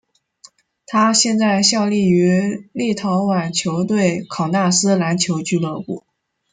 [0.87, 6.07] 他现在效力于立陶宛球队考纳斯篮球俱乐部。